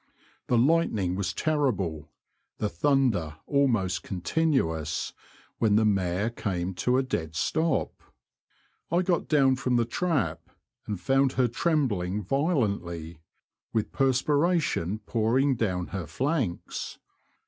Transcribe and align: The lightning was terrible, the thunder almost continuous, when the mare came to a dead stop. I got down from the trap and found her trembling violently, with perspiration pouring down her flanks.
The 0.47 0.57
lightning 0.57 1.13
was 1.13 1.31
terrible, 1.31 2.09
the 2.57 2.69
thunder 2.69 3.35
almost 3.45 4.01
continuous, 4.01 5.13
when 5.59 5.75
the 5.75 5.85
mare 5.85 6.31
came 6.31 6.73
to 6.73 6.97
a 6.97 7.03
dead 7.03 7.35
stop. 7.35 7.93
I 8.91 9.03
got 9.03 9.27
down 9.27 9.57
from 9.57 9.75
the 9.75 9.85
trap 9.85 10.41
and 10.87 10.99
found 10.99 11.33
her 11.33 11.47
trembling 11.47 12.23
violently, 12.23 13.19
with 13.73 13.91
perspiration 13.91 14.97
pouring 15.05 15.55
down 15.55 15.89
her 15.93 16.07
flanks. 16.07 16.97